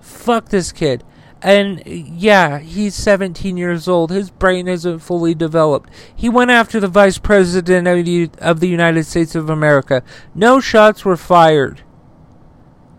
Fuck 0.00 0.50
this 0.50 0.72
kid. 0.72 1.04
And 1.40 1.82
yeah, 1.86 2.58
he's 2.58 2.94
17 2.94 3.56
years 3.56 3.86
old. 3.86 4.10
His 4.10 4.30
brain 4.30 4.66
isn't 4.66 4.98
fully 5.00 5.34
developed. 5.34 5.90
He 6.14 6.28
went 6.28 6.50
after 6.50 6.80
the 6.80 6.88
vice 6.88 7.18
president 7.18 7.86
of 7.86 8.04
the, 8.04 8.30
of 8.38 8.60
the 8.60 8.68
United 8.68 9.04
States 9.04 9.34
of 9.34 9.48
America. 9.48 10.02
No 10.34 10.60
shots 10.60 11.04
were 11.04 11.16
fired. 11.16 11.82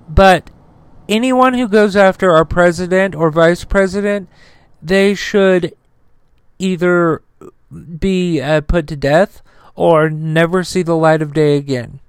But 0.08 0.50
anyone 1.10 1.56
who 1.56 1.68
goes 1.68 1.96
after 1.98 2.32
our 2.32 2.46
president 2.46 3.16
or 3.16 3.32
vice 3.32 3.66
president, 3.66 4.30
they 4.82 5.16
should 5.16 5.76
either 6.60 7.22
be 8.00 8.40
uh, 8.40 8.62
put 8.62 8.88
to 8.88 8.96
death 8.96 9.42
or 9.76 10.10
never 10.10 10.64
see 10.64 10.84
the 10.84 10.96
light 10.96 11.22
of 11.22 11.34
day 11.34 11.58
again. 11.58 12.00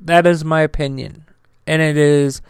That 0.00 0.26
is 0.26 0.44
my 0.44 0.60
opinion. 0.60 1.24
And 1.66 1.82
it 1.82 1.96
is 1.96 2.42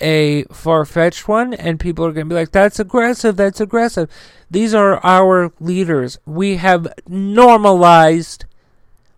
a 0.00 0.44
far 0.44 0.84
fetched 0.84 1.28
one, 1.28 1.52
and 1.54 1.78
people 1.78 2.04
are 2.04 2.12
going 2.12 2.26
to 2.26 2.34
be 2.34 2.38
like, 2.38 2.52
that's 2.52 2.80
aggressive, 2.80 3.36
that's 3.36 3.60
aggressive. 3.60 4.10
These 4.50 4.74
are 4.74 5.04
our 5.04 5.52
leaders. 5.60 6.18
We 6.26 6.56
have 6.56 6.92
normalized, 7.08 8.44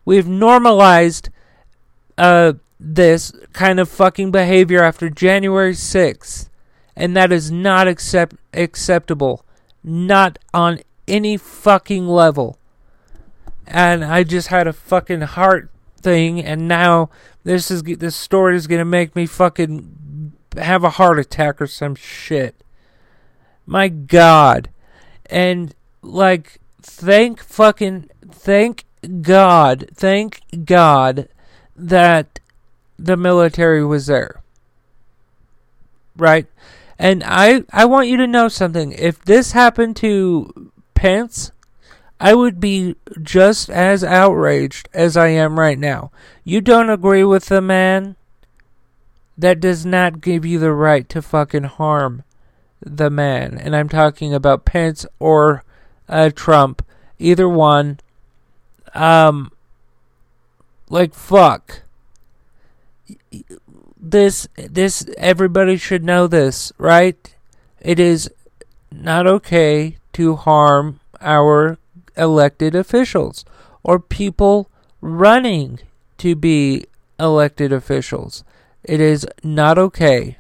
we've 0.05 0.29
normalized 0.29 1.31
uh, 2.17 2.55
this 2.79 3.33
kind 3.53 3.81
of 3.81 3.89
fucking 3.89 4.31
behavior 4.31 4.83
after 4.83 5.09
January 5.09 5.75
6th, 5.75 6.49
and 6.97 7.17
that 7.17 7.33
is 7.33 7.51
not 7.51 7.89
accept- 7.89 8.37
acceptable. 8.53 9.45
Not 9.83 10.39
on 10.53 10.81
any 11.07 11.37
fucking 11.37 12.07
level. 12.07 12.59
And 13.67 14.05
I 14.05 14.25
just 14.25 14.49
had 14.49 14.67
a 14.67 14.73
fucking 14.73 15.23
heart 15.23 15.71
thing, 16.01 16.43
and 16.43 16.69
now 16.69 17.11
this 17.45 17.71
is 17.71 17.83
this 17.83 18.17
story 18.17 18.57
is 18.57 18.67
gonna 18.67 18.85
make 18.85 19.15
me 19.15 19.27
fucking 19.27 20.33
have 20.57 20.85
a 20.85 20.91
heart 20.91 21.19
attack 21.19 21.61
or 21.61 21.67
some 21.67 21.95
shit. 21.95 22.55
My 23.67 23.89
God. 23.89 24.69
And, 25.27 25.75
like, 26.03 26.61
thank 26.83 27.43
fucking, 27.43 28.11
thank 28.31 28.85
God, 29.23 29.89
thank 29.95 30.43
God 30.65 31.29
that 31.75 32.41
the 32.99 33.17
military 33.17 33.85
was 33.85 34.07
there. 34.07 34.43
Right? 36.17 36.47
And 36.99 37.23
I, 37.27 37.65
I 37.73 37.85
want 37.87 38.09
you 38.09 38.17
to 38.19 38.27
know 38.27 38.49
something. 38.49 38.93
If 38.93 39.25
this 39.25 39.53
happened 39.53 39.97
to 39.97 40.71
Pence, 40.95 41.51
I 42.21 42.35
would 42.35 42.61
be 42.61 42.97
just 43.21 43.69
as 43.69 44.05
outraged 44.05 44.89
as 44.95 45.17
I 45.17 45.29
am 45.29 45.59
right 45.59 45.79
now. 45.79 46.13
You 46.45 46.61
don't 46.61 46.91
agree 46.91 47.25
with 47.25 47.47
the 47.47 47.61
man? 47.61 48.17
that 49.37 49.61
does 49.61 49.85
not 49.85 50.21
give 50.21 50.45
you 50.45 50.59
the 50.59 50.73
right 50.73 51.09
to 51.09 51.21
fucking 51.21 51.65
harm 51.65 52.23
the 52.81 53.11
man. 53.11 53.59
And 53.59 53.75
I'm 53.75 53.89
talking 53.89 54.35
about 54.35 54.65
Pence 54.65 55.07
or 55.19 55.65
uh, 56.09 56.31
Trump, 56.35 56.85
either 57.19 57.49
one. 57.49 57.99
Um, 58.95 59.51
like 60.89 61.15
fuck. 61.15 61.83
This, 64.15 64.47
this, 64.55 65.05
everybody 65.19 65.77
should 65.77 66.05
know 66.05 66.29
this, 66.29 66.73
right? 66.79 67.35
It 67.81 67.99
is 67.99 68.31
not 68.93 69.27
okay 69.27 69.97
to 70.13 70.37
harm 70.37 71.01
our 71.21 71.79
elected 72.17 72.77
officials 72.77 73.45
or 73.83 73.99
people 73.99 74.71
running 75.01 75.81
to 76.19 76.37
be 76.37 76.87
elected 77.19 77.73
officials. 77.73 78.45
It 78.85 79.01
is 79.01 79.27
not 79.43 79.79
okay. 79.79 80.39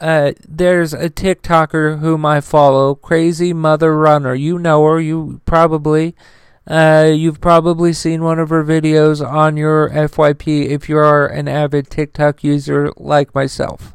Uh, 0.00 0.34
there's 0.48 0.94
a 0.94 1.10
TikToker 1.10 1.98
whom 1.98 2.24
I 2.24 2.40
follow, 2.40 2.94
Crazy 2.94 3.52
Mother 3.52 3.98
Runner. 3.98 4.34
You 4.34 4.56
know 4.60 4.84
her. 4.84 5.00
You 5.00 5.40
probably, 5.44 6.14
uh, 6.68 7.10
you've 7.14 7.40
probably 7.40 7.94
seen 7.94 8.22
one 8.22 8.38
of 8.38 8.50
her 8.50 8.62
videos 8.62 9.26
on 9.26 9.56
your 9.56 9.88
FYP 9.88 10.68
if 10.68 10.86
you 10.86 10.98
are 10.98 11.26
an 11.26 11.48
avid 11.48 11.88
TikTok 11.88 12.44
user 12.44 12.92
like 12.98 13.34
myself. 13.34 13.94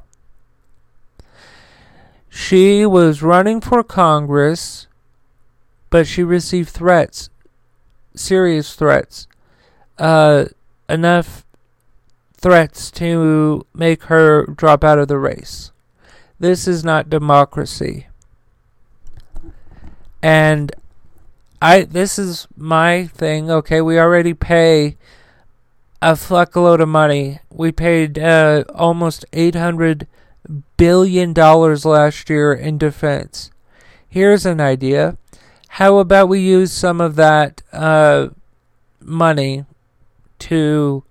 She 2.29 2.83
was 2.83 3.21
running 3.21 3.61
for 3.61 3.83
Congress, 3.83 4.87
but 5.91 6.07
she 6.07 6.23
received 6.23 6.69
threats, 6.69 7.29
serious 8.15 8.73
threats, 8.73 9.27
uh, 9.99 10.45
enough 10.89 11.45
threats 12.35 12.89
to 12.89 13.67
make 13.75 14.05
her 14.05 14.47
drop 14.47 14.83
out 14.83 14.97
of 14.97 15.07
the 15.09 15.19
race. 15.19 15.71
This 16.39 16.67
is 16.67 16.83
not 16.83 17.07
democracy. 17.07 18.07
And 20.23 20.71
I 21.63 21.85
this 21.85 22.19
is 22.19 22.45
my 22.57 23.07
thing. 23.07 23.49
Okay, 23.49 23.79
we 23.79 23.97
already 23.97 24.33
pay 24.33 24.97
a 26.01 26.11
fuckload 26.11 26.81
of 26.81 26.89
money. 26.89 27.39
We 27.49 27.71
paid 27.71 28.19
uh, 28.19 28.65
almost 28.75 29.23
eight 29.31 29.55
hundred 29.55 30.05
billion 30.75 31.31
dollars 31.31 31.85
last 31.85 32.29
year 32.29 32.51
in 32.51 32.77
defense. 32.77 33.49
Here's 34.09 34.45
an 34.45 34.59
idea. 34.59 35.17
How 35.69 35.99
about 35.99 36.27
we 36.27 36.41
use 36.41 36.73
some 36.73 36.99
of 36.99 37.15
that 37.15 37.61
uh, 37.71 38.27
money 38.99 39.63
to 40.39 41.05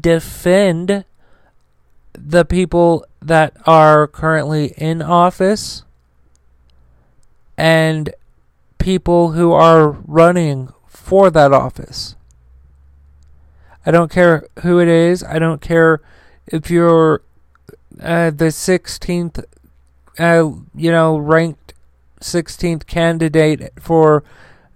defend 0.00 1.04
the 2.14 2.46
people 2.46 3.04
that 3.20 3.54
are 3.66 4.06
currently 4.06 4.72
in 4.78 5.02
office 5.02 5.84
and 7.58 8.14
people 8.86 9.32
who 9.32 9.50
are 9.50 9.90
running 10.06 10.72
for 10.86 11.28
that 11.28 11.52
office. 11.52 12.14
I 13.84 13.90
don't 13.90 14.12
care 14.12 14.46
who 14.60 14.78
it 14.78 14.86
is. 14.86 15.24
I 15.24 15.40
don't 15.40 15.60
care 15.60 16.00
if 16.46 16.70
you're 16.70 17.20
uh, 18.00 18.30
the 18.30 18.52
16th, 18.54 19.42
uh, 20.20 20.50
you 20.72 20.92
know, 20.92 21.18
ranked 21.18 21.74
16th 22.20 22.86
candidate 22.86 23.72
for 23.80 24.22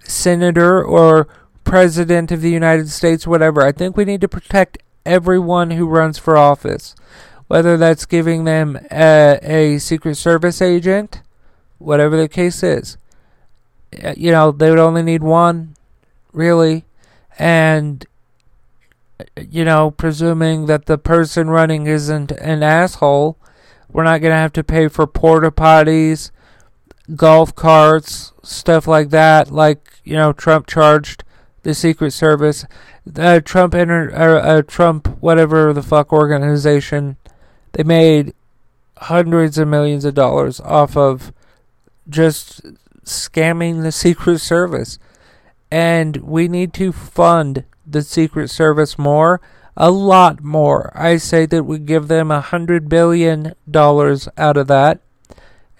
senator 0.00 0.82
or 0.82 1.28
president 1.62 2.32
of 2.32 2.40
the 2.40 2.50
United 2.50 2.88
States, 2.88 3.28
whatever. 3.28 3.62
I 3.62 3.70
think 3.70 3.96
we 3.96 4.04
need 4.04 4.22
to 4.22 4.28
protect 4.28 4.78
everyone 5.06 5.70
who 5.70 5.86
runs 5.86 6.18
for 6.18 6.36
office, 6.36 6.96
whether 7.46 7.76
that's 7.76 8.06
giving 8.06 8.42
them 8.42 8.76
a, 8.90 9.38
a 9.40 9.78
Secret 9.78 10.16
Service 10.16 10.60
agent, 10.60 11.22
whatever 11.78 12.16
the 12.16 12.28
case 12.28 12.64
is. 12.64 12.96
Uh, 14.02 14.14
you 14.16 14.30
know, 14.30 14.52
they 14.52 14.70
would 14.70 14.78
only 14.78 15.02
need 15.02 15.22
one, 15.22 15.74
really, 16.32 16.84
and 17.38 18.06
you 19.36 19.64
know, 19.64 19.90
presuming 19.90 20.66
that 20.66 20.86
the 20.86 20.98
person 20.98 21.50
running 21.50 21.86
isn't 21.86 22.30
an 22.32 22.62
asshole, 22.62 23.36
we're 23.90 24.04
not 24.04 24.20
going 24.20 24.32
to 24.32 24.36
have 24.36 24.52
to 24.54 24.64
pay 24.64 24.88
for 24.88 25.06
porta 25.06 25.50
potties, 25.50 26.30
golf 27.16 27.54
carts, 27.54 28.32
stuff 28.42 28.86
like 28.86 29.10
that, 29.10 29.50
like, 29.50 29.94
you 30.04 30.14
know, 30.14 30.32
Trump 30.32 30.66
charged 30.66 31.24
the 31.62 31.74
Secret 31.74 32.12
Service, 32.12 32.64
uh, 33.16 33.40
Trump 33.40 33.74
entered, 33.74 34.14
uh, 34.14 34.38
uh, 34.38 34.62
Trump, 34.62 35.08
whatever 35.20 35.72
the 35.72 35.82
fuck 35.82 36.12
organization, 36.12 37.16
they 37.72 37.82
made 37.82 38.34
hundreds 38.96 39.58
of 39.58 39.68
millions 39.68 40.04
of 40.04 40.14
dollars 40.14 40.60
off 40.60 40.96
of 40.96 41.32
just 42.08 42.62
scamming 43.10 43.82
the 43.82 43.92
Secret 43.92 44.40
Service. 44.40 44.98
And 45.70 46.16
we 46.18 46.48
need 46.48 46.72
to 46.74 46.92
fund 46.92 47.64
the 47.86 48.02
Secret 48.02 48.50
Service 48.50 48.98
more, 48.98 49.40
a 49.76 49.90
lot 49.90 50.42
more. 50.42 50.92
I 50.94 51.16
say 51.16 51.46
that 51.46 51.64
we 51.64 51.78
give 51.78 52.08
them 52.08 52.30
a 52.30 52.40
hundred 52.40 52.88
billion 52.88 53.54
dollars 53.70 54.28
out 54.36 54.56
of 54.56 54.66
that. 54.68 55.00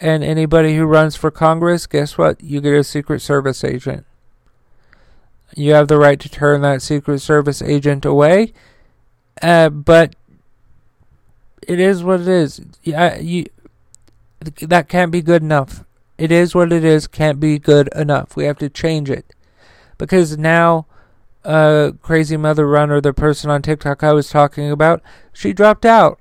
And 0.00 0.24
anybody 0.24 0.76
who 0.76 0.84
runs 0.86 1.16
for 1.16 1.30
Congress, 1.30 1.86
guess 1.86 2.16
what? 2.16 2.42
You 2.42 2.60
get 2.60 2.74
a 2.74 2.84
Secret 2.84 3.20
Service 3.20 3.62
agent. 3.64 4.06
You 5.56 5.74
have 5.74 5.88
the 5.88 5.98
right 5.98 6.18
to 6.20 6.28
turn 6.28 6.62
that 6.62 6.82
Secret 6.82 7.18
Service 7.20 7.60
agent 7.60 8.04
away. 8.04 8.52
Uh, 9.42 9.68
but 9.68 10.14
it 11.66 11.80
is 11.80 12.02
what 12.02 12.20
it 12.20 12.28
is. 12.28 12.60
Yeah, 12.82 13.18
you, 13.18 13.46
that 14.40 14.88
can't 14.88 15.12
be 15.12 15.22
good 15.22 15.42
enough. 15.42 15.84
It 16.20 16.30
is 16.30 16.54
what 16.54 16.70
it 16.70 16.84
is, 16.84 17.06
can't 17.06 17.40
be 17.40 17.58
good 17.58 17.88
enough. 17.96 18.36
We 18.36 18.44
have 18.44 18.58
to 18.58 18.68
change 18.68 19.08
it. 19.08 19.34
Because 19.96 20.36
now 20.36 20.84
uh, 21.46 21.92
crazy 22.02 22.36
mother 22.36 22.68
runner, 22.68 23.00
the 23.00 23.14
person 23.14 23.48
on 23.48 23.62
TikTok 23.62 24.04
I 24.04 24.12
was 24.12 24.28
talking 24.28 24.70
about, 24.70 25.00
she 25.32 25.54
dropped 25.54 25.86
out. 25.86 26.20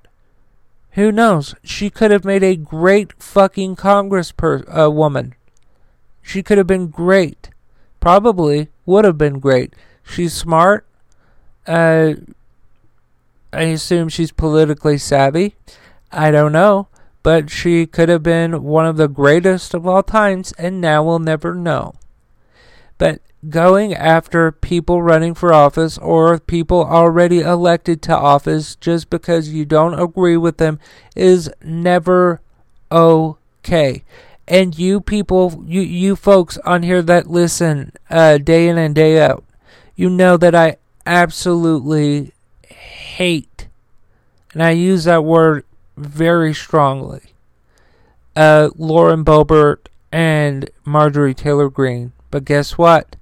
Who 0.91 1.11
knows? 1.11 1.53
She 1.65 1.89
could 1.89 2.11
have 2.11 2.23
made 2.23 2.43
a 2.43 2.55
great 2.55 3.21
fucking 3.21 3.75
Congress 3.75 4.31
per- 4.31 4.63
uh, 4.69 4.89
woman. 4.89 5.35
She 6.21 6.43
could 6.43 6.57
have 6.57 6.67
been 6.67 6.87
great. 6.87 7.49
Probably 7.99 8.69
would 8.85 9.03
have 9.03 9.17
been 9.17 9.39
great. 9.39 9.73
She's 10.01 10.33
smart. 10.33 10.85
Uh, 11.67 12.13
I 13.51 13.63
assume 13.63 14.07
she's 14.07 14.31
politically 14.31 14.97
savvy. 14.97 15.55
I 16.09 16.31
don't 16.31 16.53
know. 16.53 16.87
But 17.21 17.49
she 17.49 17.85
could 17.85 18.09
have 18.09 18.23
been 18.23 18.63
one 18.63 18.85
of 18.85 18.97
the 18.97 19.09
greatest 19.09 19.73
of 19.73 19.85
all 19.85 20.03
times, 20.03 20.53
and 20.57 20.79
now 20.79 21.03
we'll 21.03 21.19
never 21.19 21.53
know. 21.53 21.95
But 22.97 23.21
going 23.47 23.93
after 23.93 24.51
people 24.51 25.01
running 25.01 25.33
for 25.33 25.53
office 25.53 25.97
or 25.97 26.39
people 26.39 26.83
already 26.83 27.39
elected 27.39 28.01
to 28.03 28.15
office 28.15 28.75
just 28.75 29.09
because 29.09 29.49
you 29.49 29.65
don't 29.65 29.99
agree 29.99 30.35
with 30.37 30.57
them 30.57 30.79
is 31.15 31.49
never 31.63 32.41
okay. 32.91 34.03
And 34.47 34.77
you 34.77 34.99
people, 34.99 35.63
you 35.65 35.81
you 35.81 36.15
folks 36.15 36.57
on 36.59 36.83
here 36.83 37.01
that 37.03 37.27
listen 37.27 37.93
uh, 38.09 38.39
day 38.39 38.67
in 38.67 38.77
and 38.77 38.95
day 38.95 39.21
out, 39.21 39.43
you 39.95 40.09
know 40.09 40.37
that 40.37 40.55
I 40.55 40.77
absolutely 41.05 42.33
hate, 42.67 43.67
and 44.53 44.63
I 44.63 44.71
use 44.71 45.03
that 45.03 45.23
word 45.23 45.65
very 45.99 46.53
strongly. 46.53 47.21
Uh, 48.35 48.69
Lauren 48.77 49.23
Boebert 49.23 49.87
and 50.11 50.69
Marjorie 50.85 51.33
Taylor 51.33 51.69
Greene. 51.69 52.13
But 52.31 52.45
guess 52.45 52.77
what? 52.77 53.15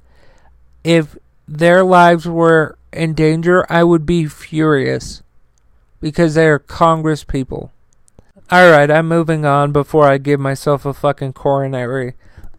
if 0.88 1.18
their 1.46 1.84
lives 1.84 2.26
were 2.26 2.78
in 2.94 3.14
danger, 3.14 3.66
I 3.70 3.84
would 3.84 4.06
be 4.06 4.26
furious 4.26 5.22
because 6.00 6.36
they 6.36 6.48
are 6.48 6.60
Congress 6.60 7.26
people. 7.26 7.74
Alright, 8.50 8.90
I'm 8.90 9.10
moving 9.10 9.46
on 9.46 9.74
before 9.74 10.08
I 10.08 10.18
give 10.18 10.40
myself 10.40 10.86
a 10.86 10.94
fucking 10.94 11.34
coronary. 11.34 12.14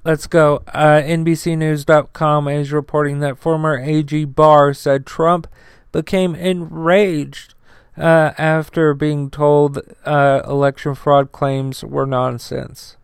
Let's 0.05 0.27
go. 0.27 0.63
Uh, 0.69 1.01
NBCNews.com 1.01 2.49
is 2.49 2.71
reporting 2.71 3.21
that 3.21 3.39
former 3.39 3.79
AG 3.79 4.27
Barr 4.27 4.75
said 4.75 5.07
Trump 5.07 5.47
became 5.91 6.35
enraged 6.35 7.55
uh, 7.99 8.33
after 8.39 8.95
being 8.95 9.31
told 9.31 9.81
uh, 10.05 10.43
election 10.47 10.95
fraud 10.95 11.33
claims 11.33 11.83
were 11.83 12.07
nonsense. 12.07 12.97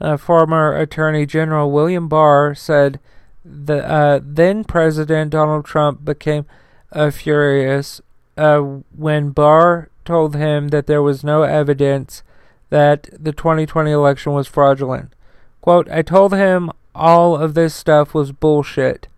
Uh, 0.00 0.16
former 0.16 0.76
Attorney 0.76 1.26
General 1.26 1.70
William 1.70 2.08
Barr 2.08 2.54
said 2.54 3.00
the 3.44 3.86
uh, 3.86 4.20
then 4.22 4.64
President 4.64 5.30
Donald 5.30 5.64
Trump 5.64 6.04
became 6.04 6.46
uh, 6.92 7.10
furious 7.10 8.00
uh, 8.36 8.58
when 8.58 9.30
Barr 9.30 9.90
told 10.04 10.36
him 10.36 10.68
that 10.68 10.86
there 10.86 11.02
was 11.02 11.24
no 11.24 11.42
evidence 11.42 12.22
that 12.70 13.08
the 13.12 13.32
2020 13.32 13.90
election 13.90 14.32
was 14.32 14.46
fraudulent. 14.46 15.12
Quote, 15.60 15.90
I 15.90 16.02
told 16.02 16.32
him 16.32 16.70
all 16.94 17.36
of 17.36 17.54
this 17.54 17.74
stuff 17.74 18.14
was 18.14 18.32
bullshit 18.32 19.08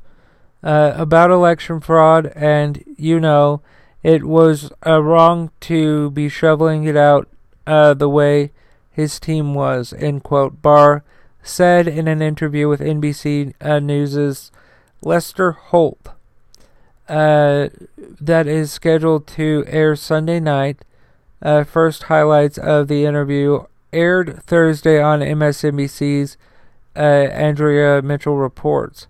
about 0.63 1.31
election 1.31 1.81
fraud, 1.81 2.33
and 2.35 2.85
you 2.97 3.21
know, 3.21 3.61
it 4.03 4.25
was 4.25 4.73
uh, 4.87 5.03
wrong 5.03 5.51
to 5.61 6.11
be 6.11 6.29
shoveling 6.29 6.85
it 6.85 6.97
out 6.97 7.29
uh, 7.67 7.95
the 7.95 8.09
way 8.09 8.53
his 8.91 9.21
team 9.21 9.55
was, 9.55 9.93
end 9.95 10.23
quote. 10.23 10.61
Barr 10.61 11.05
said 11.43 11.89
in 11.89 12.09
an 12.09 12.23
interview 12.23 12.69
with 12.69 12.81
NBC 12.81 13.55
uh, 13.61 13.79
News's 13.79 14.51
Lester 15.01 15.53
Holt 15.53 16.09
uh, 17.09 17.69
that 18.21 18.47
is 18.47 18.73
scheduled 18.73 19.27
to 19.29 19.65
air 19.67 19.97
Sunday 19.97 20.41
night. 20.41 20.79
Uh, 21.41 21.65
first 21.65 22.05
highlights 22.05 22.57
of 22.59 22.89
the 22.89 23.05
interview 23.05 23.65
aired 23.93 24.43
Thursday 24.45 25.03
on 25.03 25.21
MSNBC's 25.21 26.37
uh, 26.95 27.01
Andrea 27.01 28.01
Mitchell 28.03 28.37
Reports. 28.37 29.09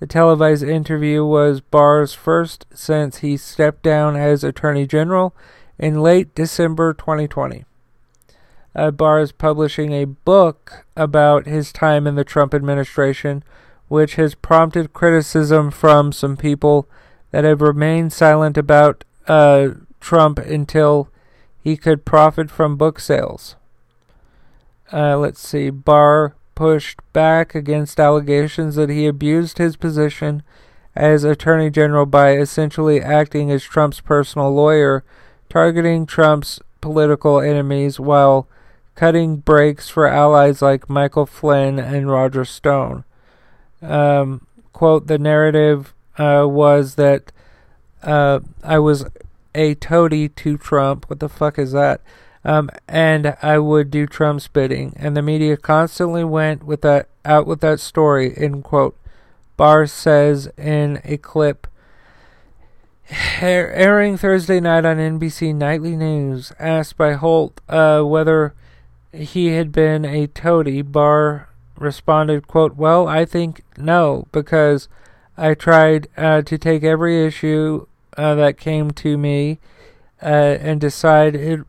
The 0.00 0.06
televised 0.06 0.62
interview 0.64 1.24
was 1.24 1.60
Barr's 1.60 2.14
first 2.14 2.66
since 2.74 3.18
he 3.18 3.36
stepped 3.36 3.82
down 3.82 4.16
as 4.16 4.42
Attorney 4.42 4.86
General 4.86 5.34
in 5.78 6.02
late 6.02 6.34
December 6.34 6.92
2020. 6.94 7.64
uh, 8.74 8.90
Barr 8.90 9.20
is 9.20 9.32
publishing 9.32 9.92
a 9.92 10.04
book 10.04 10.84
about 10.96 11.46
his 11.46 11.72
time 11.72 12.06
in 12.06 12.16
the 12.16 12.24
Trump 12.24 12.54
administration, 12.54 13.44
which 13.88 14.16
has 14.16 14.34
prompted 14.34 14.92
criticism 14.92 15.70
from 15.70 16.12
some 16.12 16.36
people 16.36 16.88
that 17.30 17.44
have 17.44 17.60
remained 17.60 18.12
silent 18.12 18.56
about 18.56 19.04
uh, 19.28 19.68
Trump 20.00 20.38
until 20.38 21.08
he 21.62 21.76
could 21.76 22.04
profit 22.04 22.50
from 22.50 22.76
book 22.76 22.98
sales. 22.98 23.56
Uh, 24.92 25.16
let's 25.16 25.40
see. 25.40 25.70
Barr 25.70 26.34
pushed 26.54 27.00
back 27.12 27.54
against 27.54 28.00
allegations 28.00 28.76
that 28.76 28.90
he 28.90 29.06
abused 29.06 29.58
his 29.58 29.76
position 29.76 30.42
as 30.94 31.24
Attorney 31.24 31.70
General 31.70 32.06
by 32.06 32.36
essentially 32.36 33.00
acting 33.00 33.50
as 33.50 33.64
Trump's 33.64 34.00
personal 34.00 34.52
lawyer, 34.52 35.04
targeting 35.48 36.06
Trump's 36.06 36.60
political 36.80 37.40
enemies 37.40 37.98
while 37.98 38.46
cutting 38.94 39.36
breaks 39.36 39.88
for 39.88 40.06
allies 40.06 40.62
like 40.62 40.88
Michael 40.88 41.26
Flynn 41.26 41.78
and 41.78 42.10
Roger 42.10 42.44
Stone. 42.44 43.04
Um, 43.82 44.46
quote, 44.72 45.08
the 45.08 45.18
narrative 45.18 45.94
uh, 46.16 46.46
was 46.48 46.94
that 46.94 47.32
uh, 48.02 48.40
I 48.62 48.78
was 48.78 49.06
a 49.54 49.74
toady 49.74 50.28
to 50.28 50.56
Trump. 50.56 51.08
What 51.08 51.20
the 51.20 51.28
fuck 51.28 51.58
is 51.58 51.72
that? 51.72 52.00
Um, 52.44 52.70
and 52.86 53.36
I 53.42 53.58
would 53.58 53.90
do 53.90 54.06
Trump's 54.06 54.48
bidding. 54.48 54.92
And 54.96 55.16
the 55.16 55.22
media 55.22 55.56
constantly 55.56 56.24
went 56.24 56.64
with 56.64 56.82
that 56.82 57.08
out 57.24 57.46
with 57.46 57.60
that 57.60 57.80
story. 57.80 58.34
End 58.36 58.64
quote. 58.64 58.96
Barr 59.56 59.86
says 59.86 60.50
in 60.58 61.00
a 61.04 61.16
clip 61.16 61.66
airing 63.40 64.16
Thursday 64.16 64.60
night 64.60 64.84
on 64.84 64.96
NBC 64.96 65.54
Nightly 65.54 65.96
News, 65.96 66.52
asked 66.58 66.96
by 66.96 67.12
Holt 67.12 67.60
uh, 67.68 68.02
whether 68.02 68.54
he 69.12 69.48
had 69.48 69.72
been 69.72 70.04
a 70.04 70.26
toady, 70.26 70.82
Barr 70.82 71.48
responded, 71.78 72.46
quote, 72.46 72.76
Well, 72.76 73.06
I 73.06 73.24
think 73.24 73.62
no, 73.76 74.26
because 74.32 74.88
I 75.36 75.54
tried 75.54 76.08
uh, 76.16 76.42
to 76.42 76.58
take 76.58 76.82
every 76.82 77.24
issue 77.24 77.86
uh, 78.16 78.34
that 78.36 78.58
came 78.58 78.90
to 78.92 79.18
me 79.18 79.58
uh, 80.22 80.26
and 80.60 80.80
decide 80.80 81.34
it, 81.36 81.60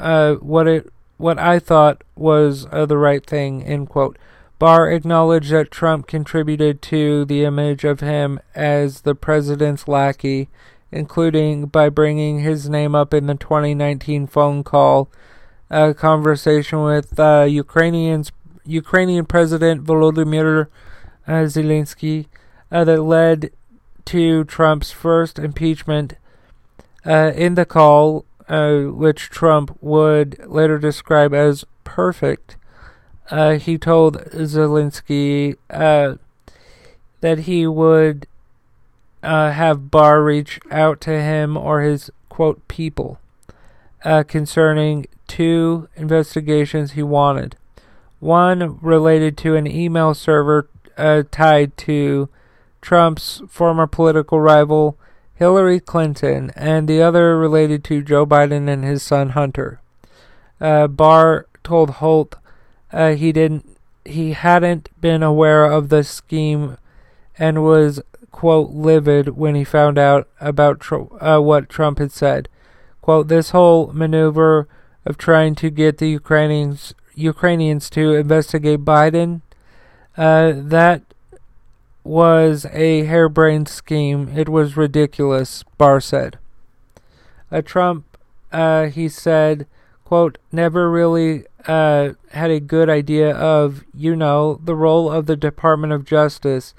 uh, 0.00 0.34
what 0.36 0.66
it 0.66 0.92
what 1.16 1.38
I 1.38 1.58
thought 1.58 2.02
was 2.16 2.66
uh, 2.72 2.86
the 2.86 2.96
right 2.96 3.24
thing, 3.24 3.62
end 3.62 3.88
quote. 3.90 4.16
Barr 4.58 4.90
acknowledged 4.90 5.50
that 5.50 5.70
Trump 5.70 6.06
contributed 6.06 6.82
to 6.82 7.24
the 7.24 7.44
image 7.44 7.84
of 7.84 8.00
him 8.00 8.40
as 8.54 9.02
the 9.02 9.14
president's 9.14 9.86
lackey, 9.86 10.48
including 10.90 11.66
by 11.66 11.88
bringing 11.88 12.40
his 12.40 12.68
name 12.68 12.94
up 12.94 13.14
in 13.14 13.26
the 13.26 13.34
2019 13.34 14.26
phone 14.26 14.64
call 14.64 15.10
a 15.70 15.94
conversation 15.94 16.82
with 16.82 17.18
uh, 17.18 17.46
Ukrainians, 17.48 18.32
Ukrainian 18.64 19.24
President 19.24 19.84
Volodymyr 19.84 20.66
uh, 21.26 21.32
Zelensky 21.44 22.26
uh, 22.72 22.84
that 22.84 23.02
led 23.02 23.50
to 24.06 24.44
Trump's 24.44 24.90
first 24.90 25.38
impeachment. 25.38 26.14
Uh, 27.06 27.32
in 27.34 27.54
the 27.54 27.64
call, 27.64 28.26
uh, 28.50 28.90
which 28.90 29.30
Trump 29.30 29.78
would 29.80 30.44
later 30.46 30.78
describe 30.78 31.32
as 31.32 31.64
perfect, 31.84 32.56
uh, 33.30 33.52
he 33.52 33.78
told 33.78 34.18
Zelensky 34.32 35.56
uh, 35.70 36.16
that 37.20 37.38
he 37.38 37.66
would 37.66 38.26
have 39.22 39.90
Barr 39.90 40.22
reach 40.22 40.58
out 40.70 41.00
to 41.02 41.10
him 41.10 41.56
or 41.56 41.82
his 41.82 42.10
quote 42.28 42.66
people 42.66 43.20
concerning 44.26 45.06
two 45.28 45.88
investigations 45.94 46.92
he 46.92 47.02
wanted. 47.02 47.54
One 48.18 48.78
related 48.80 49.38
to 49.38 49.54
an 49.54 49.68
email 49.68 50.12
server 50.12 50.68
uh, 50.98 51.22
tied 51.30 51.76
to 51.78 52.28
Trump's 52.82 53.42
former 53.48 53.86
political 53.86 54.40
rival 54.40 54.98
Hillary 55.40 55.80
Clinton, 55.80 56.52
and 56.54 56.86
the 56.86 57.00
other 57.00 57.38
related 57.38 57.82
to 57.84 58.02
Joe 58.02 58.26
Biden 58.26 58.68
and 58.68 58.84
his 58.84 59.02
son 59.02 59.30
Hunter. 59.30 59.80
Uh, 60.60 60.86
Barr 60.86 61.46
told 61.64 61.92
Holt 61.92 62.36
uh, 62.92 63.12
he 63.12 63.32
didn't 63.32 63.66
he 64.04 64.32
hadn't 64.34 64.90
been 65.00 65.22
aware 65.22 65.64
of 65.64 65.88
the 65.88 66.04
scheme 66.04 66.76
and 67.38 67.64
was 67.64 68.02
quote 68.30 68.68
livid 68.68 69.30
when 69.30 69.54
he 69.54 69.64
found 69.64 69.96
out 69.96 70.28
about 70.42 70.78
tr- 70.78 71.10
uh, 71.24 71.40
what 71.40 71.70
Trump 71.70 71.98
had 71.98 72.12
said. 72.12 72.46
Quote, 73.00 73.28
this 73.28 73.50
whole 73.50 73.94
maneuver 73.94 74.68
of 75.06 75.16
trying 75.16 75.54
to 75.54 75.70
get 75.70 75.96
the 75.96 76.10
Ukrainians 76.10 76.92
Ukrainians 77.14 77.88
to 77.90 78.12
investigate 78.12 78.84
Biden. 78.84 79.40
Uh, 80.18 80.52
that 80.54 81.09
was 82.04 82.66
a 82.72 83.04
harebrained 83.04 83.68
scheme. 83.68 84.28
It 84.36 84.48
was 84.48 84.76
ridiculous, 84.76 85.64
Barr 85.78 86.00
said. 86.00 86.38
Uh, 87.52 87.62
Trump, 87.62 88.16
uh, 88.52 88.86
he 88.86 89.08
said, 89.08 89.66
quote, 90.04 90.38
never 90.50 90.90
really 90.90 91.44
uh, 91.66 92.10
had 92.32 92.50
a 92.50 92.60
good 92.60 92.88
idea 92.88 93.34
of, 93.34 93.84
you 93.94 94.16
know, 94.16 94.60
the 94.64 94.74
role 94.74 95.10
of 95.10 95.26
the 95.26 95.36
Department 95.36 95.92
of 95.92 96.04
Justice 96.04 96.74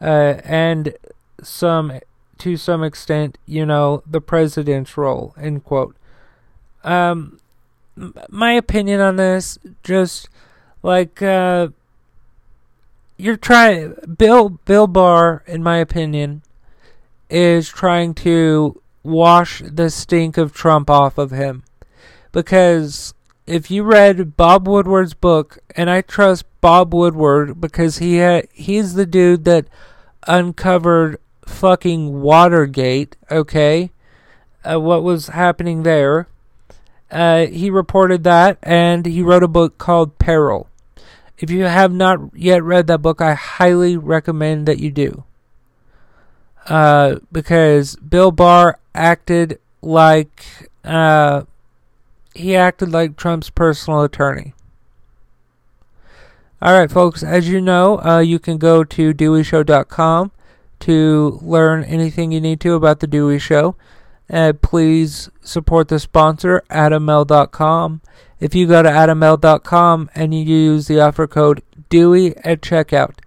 uh, 0.00 0.40
and 0.44 0.94
some, 1.42 2.00
to 2.38 2.56
some 2.56 2.82
extent, 2.82 3.38
you 3.46 3.66
know, 3.66 4.02
the 4.06 4.20
president's 4.20 4.96
role, 4.96 5.34
end 5.38 5.64
quote. 5.64 5.96
Um, 6.82 7.38
my 8.28 8.52
opinion 8.52 9.00
on 9.00 9.16
this, 9.16 9.58
just 9.82 10.28
like 10.82 11.22
uh, 11.22 11.68
you're 13.16 13.36
trying, 13.36 13.94
Bill 14.18 14.48
Bill 14.50 14.86
Barr, 14.86 15.42
in 15.46 15.62
my 15.62 15.78
opinion, 15.78 16.42
is 17.30 17.68
trying 17.68 18.14
to 18.14 18.80
wash 19.02 19.62
the 19.64 19.90
stink 19.90 20.36
of 20.36 20.52
Trump 20.52 20.90
off 20.90 21.18
of 21.18 21.30
him, 21.30 21.62
because 22.30 23.14
if 23.46 23.70
you 23.70 23.82
read 23.82 24.36
Bob 24.36 24.68
Woodward's 24.68 25.14
book, 25.14 25.58
and 25.76 25.90
I 25.90 26.00
trust 26.00 26.44
Bob 26.60 26.94
Woodward 26.94 27.60
because 27.60 27.98
he 27.98 28.18
ha- 28.18 28.46
he's 28.52 28.94
the 28.94 29.06
dude 29.06 29.44
that 29.44 29.66
uncovered 30.26 31.18
fucking 31.46 32.22
Watergate, 32.22 33.16
okay? 33.30 33.90
Uh, 34.64 34.80
what 34.80 35.02
was 35.02 35.28
happening 35.28 35.82
there? 35.82 36.28
Uh, 37.10 37.46
he 37.46 37.68
reported 37.68 38.24
that, 38.24 38.58
and 38.62 39.04
he 39.04 39.22
wrote 39.22 39.42
a 39.42 39.48
book 39.48 39.76
called 39.76 40.18
Peril. 40.18 40.68
If 41.42 41.50
you 41.50 41.64
have 41.64 41.92
not 41.92 42.20
yet 42.36 42.62
read 42.62 42.86
that 42.86 43.02
book, 43.02 43.20
I 43.20 43.34
highly 43.34 43.96
recommend 43.96 44.66
that 44.68 44.78
you 44.78 44.92
do. 44.92 45.24
Uh, 46.68 47.16
because 47.32 47.96
Bill 47.96 48.30
Barr 48.30 48.78
acted 48.94 49.58
like 49.82 50.70
uh, 50.84 51.42
he 52.32 52.54
acted 52.54 52.92
like 52.92 53.16
Trump's 53.16 53.50
personal 53.50 54.02
attorney. 54.02 54.54
All 56.62 56.78
right, 56.78 56.90
folks. 56.90 57.24
As 57.24 57.48
you 57.48 57.60
know, 57.60 58.00
uh, 58.04 58.20
you 58.20 58.38
can 58.38 58.56
go 58.56 58.84
to 58.84 59.12
DeweyShow.com 59.12 60.30
to 60.78 61.38
learn 61.42 61.82
anything 61.82 62.30
you 62.30 62.40
need 62.40 62.60
to 62.60 62.74
about 62.74 63.00
the 63.00 63.08
Dewey 63.08 63.40
Show. 63.40 63.74
Uh, 64.30 64.52
please 64.62 65.28
support 65.40 65.88
the 65.88 65.98
sponsor, 65.98 66.62
AdamMale.com. 66.70 68.00
If 68.42 68.56
you 68.56 68.66
go 68.66 68.82
to 68.82 68.88
AdamMale.com 68.88 70.10
and 70.16 70.34
you 70.34 70.42
use 70.42 70.88
the 70.88 70.98
offer 70.98 71.28
code 71.28 71.62
DEWEY 71.90 72.34
at 72.44 72.60
checkout, 72.60 73.18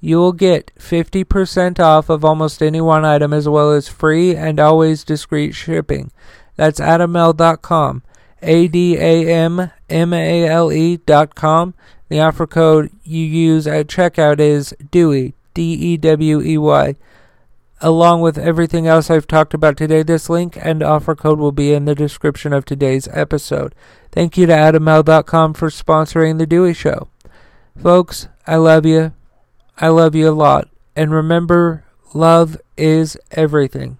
you 0.00 0.16
will 0.16 0.32
get 0.32 0.72
50% 0.76 1.78
off 1.78 2.08
of 2.08 2.24
almost 2.24 2.60
any 2.60 2.80
one 2.80 3.04
item 3.04 3.32
as 3.32 3.48
well 3.48 3.70
as 3.70 3.86
free 3.86 4.34
and 4.34 4.58
always 4.58 5.04
discreet 5.04 5.52
shipping. 5.52 6.10
That's 6.56 6.80
AdamMale.com. 6.80 8.02
A 8.42 8.66
D 8.66 8.96
A 8.96 9.32
M 9.32 9.70
M 9.88 10.12
A 10.12 10.44
L 10.48 10.72
E.com. 10.72 11.74
The 12.08 12.20
offer 12.20 12.48
code 12.48 12.90
you 13.04 13.24
use 13.24 13.68
at 13.68 13.86
checkout 13.86 14.40
is 14.40 14.74
DEWEY, 14.90 15.34
D 15.54 15.62
E 15.72 15.96
W 15.98 16.42
E 16.42 16.58
Y 16.58 16.96
along 17.84 18.22
with 18.22 18.38
everything 18.38 18.86
else 18.86 19.10
I've 19.10 19.26
talked 19.26 19.52
about 19.52 19.76
today. 19.76 20.02
This 20.02 20.30
link 20.30 20.56
and 20.58 20.82
offer 20.82 21.14
code 21.14 21.38
will 21.38 21.52
be 21.52 21.74
in 21.74 21.84
the 21.84 21.94
description 21.94 22.54
of 22.54 22.64
today's 22.64 23.08
episode. 23.12 23.74
Thank 24.10 24.38
you 24.38 24.46
to 24.46 24.52
AdamMale.com 24.54 25.52
for 25.52 25.68
sponsoring 25.68 26.38
The 26.38 26.46
Dewey 26.46 26.72
Show. 26.72 27.08
Folks, 27.80 28.28
I 28.46 28.56
love 28.56 28.86
you. 28.86 29.12
I 29.76 29.88
love 29.88 30.14
you 30.14 30.30
a 30.30 30.32
lot. 30.32 30.68
And 30.96 31.12
remember, 31.12 31.84
love 32.14 32.56
is 32.78 33.18
everything. 33.32 33.98